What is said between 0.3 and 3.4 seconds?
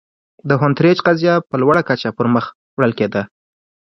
د هونټریج قضیه په لوړه کچه پر مخ وړل کېده.